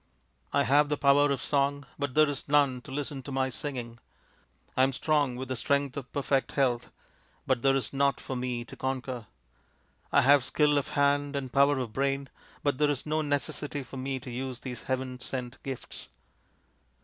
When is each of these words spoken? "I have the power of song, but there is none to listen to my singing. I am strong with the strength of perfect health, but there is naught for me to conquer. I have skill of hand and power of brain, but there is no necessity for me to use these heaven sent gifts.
"I 0.51 0.63
have 0.63 0.89
the 0.89 0.97
power 0.97 1.29
of 1.29 1.43
song, 1.43 1.85
but 1.99 2.15
there 2.15 2.27
is 2.27 2.47
none 2.49 2.81
to 2.81 2.91
listen 2.91 3.21
to 3.21 3.31
my 3.31 3.51
singing. 3.51 3.99
I 4.75 4.81
am 4.81 4.93
strong 4.93 5.35
with 5.35 5.47
the 5.49 5.55
strength 5.55 5.95
of 5.95 6.11
perfect 6.11 6.53
health, 6.53 6.89
but 7.45 7.61
there 7.61 7.75
is 7.75 7.93
naught 7.93 8.19
for 8.19 8.35
me 8.35 8.65
to 8.65 8.75
conquer. 8.75 9.27
I 10.11 10.21
have 10.23 10.43
skill 10.43 10.79
of 10.79 10.87
hand 10.97 11.35
and 11.35 11.53
power 11.53 11.77
of 11.77 11.93
brain, 11.93 12.29
but 12.63 12.79
there 12.79 12.89
is 12.89 13.05
no 13.05 13.21
necessity 13.21 13.83
for 13.83 13.97
me 13.97 14.19
to 14.21 14.31
use 14.31 14.61
these 14.61 14.81
heaven 14.89 15.19
sent 15.19 15.61
gifts. 15.61 16.07